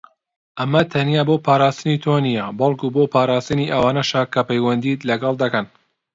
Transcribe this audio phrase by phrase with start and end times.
[0.59, 5.65] ئەمە تەنها بۆ پاراستنی تۆ نیە، بەڵکو بۆ پاراستنی ئەوانەشە کە پیوەندیت لەگەڵ دەکەن.